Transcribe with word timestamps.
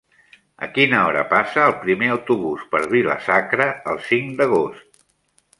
A 0.67 0.69
quina 0.77 1.01
hora 1.09 1.25
passa 1.33 1.67
el 1.67 1.75
primer 1.83 2.09
autobús 2.15 2.65
per 2.73 2.83
Vila-sacra 2.97 3.71
el 3.93 4.03
cinc 4.11 4.35
d'agost? 4.41 5.03